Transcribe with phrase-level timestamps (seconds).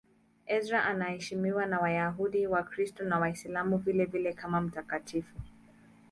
[0.47, 5.37] Ezra anaheshimiwa na Wayahudi, Wakristo na Waislamu vilevile kama mtakatifu.